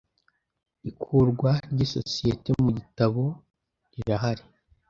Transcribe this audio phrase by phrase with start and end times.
[0.89, 3.23] Ikurwa ry ‘isosiyete mu gitabo
[3.91, 4.43] rirahari.